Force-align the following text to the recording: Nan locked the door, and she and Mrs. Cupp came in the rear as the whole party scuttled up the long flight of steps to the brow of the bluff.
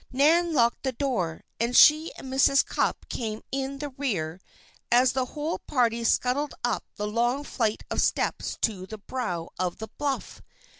Nan 0.11 0.51
locked 0.51 0.81
the 0.81 0.93
door, 0.93 1.43
and 1.59 1.77
she 1.77 2.11
and 2.17 2.33
Mrs. 2.33 2.65
Cupp 2.65 3.07
came 3.07 3.43
in 3.51 3.77
the 3.77 3.89
rear 3.89 4.41
as 4.91 5.13
the 5.13 5.25
whole 5.25 5.59
party 5.59 6.03
scuttled 6.03 6.55
up 6.63 6.83
the 6.95 7.05
long 7.05 7.43
flight 7.43 7.83
of 7.91 8.01
steps 8.01 8.57
to 8.61 8.87
the 8.87 8.97
brow 8.97 9.49
of 9.59 9.77
the 9.77 9.89
bluff. 9.99 10.41